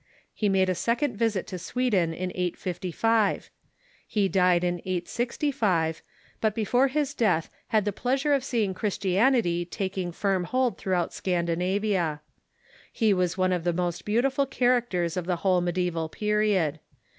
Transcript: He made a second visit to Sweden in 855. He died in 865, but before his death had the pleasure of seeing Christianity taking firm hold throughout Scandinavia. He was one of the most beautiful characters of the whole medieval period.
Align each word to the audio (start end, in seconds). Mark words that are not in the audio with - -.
He 0.33 0.49
made 0.49 0.67
a 0.67 0.73
second 0.73 1.15
visit 1.15 1.45
to 1.45 1.59
Sweden 1.59 2.11
in 2.11 2.31
855. 2.33 3.51
He 4.07 4.27
died 4.27 4.63
in 4.63 4.79
865, 4.83 6.01
but 6.41 6.55
before 6.55 6.87
his 6.87 7.13
death 7.13 7.51
had 7.67 7.85
the 7.85 7.93
pleasure 7.93 8.33
of 8.33 8.43
seeing 8.43 8.73
Christianity 8.73 9.63
taking 9.63 10.11
firm 10.11 10.45
hold 10.45 10.79
throughout 10.79 11.13
Scandinavia. 11.13 12.21
He 12.91 13.13
was 13.13 13.37
one 13.37 13.53
of 13.53 13.63
the 13.63 13.73
most 13.73 14.03
beautiful 14.03 14.47
characters 14.47 15.15
of 15.17 15.25
the 15.27 15.35
whole 15.45 15.61
medieval 15.61 16.09
period. 16.09 16.79